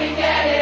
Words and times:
Can 0.00 0.16
get 0.16 0.46
it. 0.46 0.59